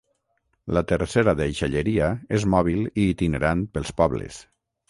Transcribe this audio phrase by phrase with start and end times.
[0.77, 2.09] La tercera deixalleria
[2.39, 4.43] és mòbil i itinerant pels pobles.